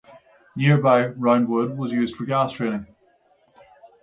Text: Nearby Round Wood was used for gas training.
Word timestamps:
Nearby 0.55 1.09
Round 1.09 1.47
Wood 1.47 1.77
was 1.77 1.91
used 1.91 2.15
for 2.15 2.25
gas 2.25 2.51
training. 2.53 2.87